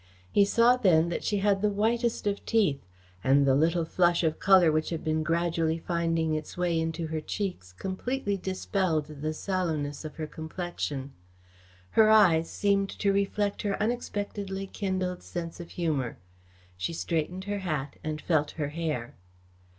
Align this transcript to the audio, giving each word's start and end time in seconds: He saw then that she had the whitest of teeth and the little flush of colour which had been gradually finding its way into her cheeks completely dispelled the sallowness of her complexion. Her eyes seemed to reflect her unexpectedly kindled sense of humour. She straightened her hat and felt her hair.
He 0.31 0.45
saw 0.45 0.77
then 0.77 1.09
that 1.09 1.23
she 1.23 1.37
had 1.37 1.61
the 1.61 1.69
whitest 1.69 2.25
of 2.25 2.43
teeth 2.43 2.83
and 3.23 3.45
the 3.45 3.53
little 3.53 3.85
flush 3.85 4.23
of 4.23 4.39
colour 4.39 4.71
which 4.71 4.89
had 4.89 5.03
been 5.03 5.21
gradually 5.21 5.77
finding 5.77 6.33
its 6.33 6.57
way 6.57 6.79
into 6.79 7.05
her 7.05 7.21
cheeks 7.21 7.71
completely 7.73 8.35
dispelled 8.35 9.05
the 9.05 9.31
sallowness 9.31 10.03
of 10.03 10.15
her 10.15 10.25
complexion. 10.25 11.13
Her 11.91 12.09
eyes 12.09 12.49
seemed 12.49 12.89
to 12.97 13.13
reflect 13.13 13.61
her 13.61 13.79
unexpectedly 13.79 14.65
kindled 14.65 15.21
sense 15.21 15.59
of 15.59 15.69
humour. 15.69 16.17
She 16.77 16.93
straightened 16.93 17.43
her 17.43 17.59
hat 17.59 17.97
and 18.03 18.19
felt 18.19 18.49
her 18.57 18.69
hair. 18.69 19.13